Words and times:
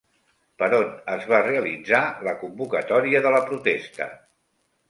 Per 0.61 0.69
on 0.77 0.87
es 1.15 1.27
va 1.33 1.41
realitzar 1.49 2.01
la 2.29 2.33
convocatòria 2.45 3.23
de 3.27 3.35
la 3.37 3.43
protesta? 3.51 4.09